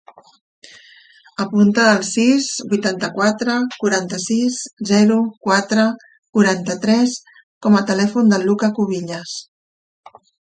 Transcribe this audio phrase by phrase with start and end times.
[1.43, 4.57] Apunta el sis, vuitanta-quatre, quaranta-sis,
[4.93, 5.85] zero, quatre,
[6.39, 7.15] quaranta-tres
[7.67, 9.37] com a telèfon del Luka Cubillas.